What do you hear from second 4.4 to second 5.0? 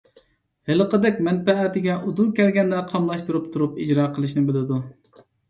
بىلىدۇ.